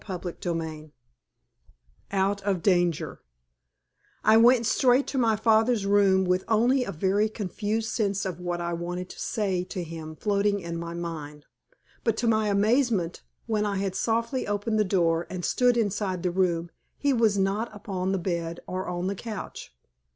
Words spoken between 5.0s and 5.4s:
to my